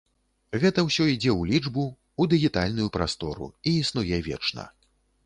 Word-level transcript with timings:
Гэта 0.61 0.79
ўсё 0.85 1.03
ідзе 1.11 1.29
ў 1.35 1.41
лічбу, 1.51 1.83
у 2.25 2.27
дыгітальную 2.31 2.87
прастору, 2.97 3.51
і 3.73 3.75
існуе 3.83 4.21
вечна. 4.31 4.67